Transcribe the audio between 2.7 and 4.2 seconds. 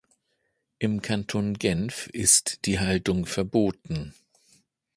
Haltung verboten.